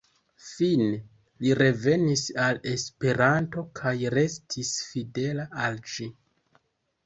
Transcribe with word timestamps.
Fine, 0.43 0.87
li 1.43 1.51
revenis 1.59 2.23
al 2.47 2.59
Esperanto 2.73 3.67
kaj 3.83 3.95
restis 4.19 4.75
fidela 4.91 5.49
al 5.69 5.83
ĝi. 5.95 6.13